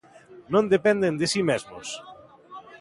Non 0.53 0.65
dependen 0.73 1.13
de 1.19 1.25
si 1.31 1.41
mesmos. 1.49 1.87